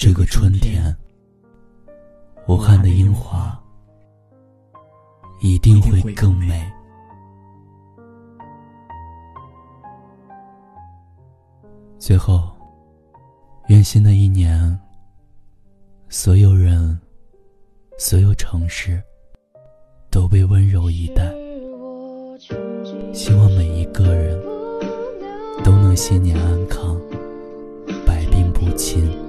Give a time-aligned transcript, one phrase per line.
[0.00, 0.96] 这个春天
[2.46, 3.60] 武汉的樱花
[5.40, 6.64] 一定会更美。
[11.98, 12.48] 最后
[13.66, 14.78] 愿新的一年
[16.08, 16.96] 所有人
[17.98, 19.02] 所有城市
[20.12, 21.28] 都被温柔以待。
[23.12, 24.40] 希望每一个人
[25.64, 26.96] 都能新年安康
[28.06, 29.27] 百病不侵。